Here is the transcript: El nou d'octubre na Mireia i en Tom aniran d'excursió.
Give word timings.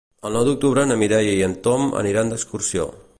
El 0.27 0.31
nou 0.35 0.45
d'octubre 0.47 0.85
na 0.91 0.97
Mireia 1.01 1.37
i 1.41 1.45
en 1.49 1.55
Tom 1.69 1.85
aniran 2.01 2.33
d'excursió. 2.35 2.91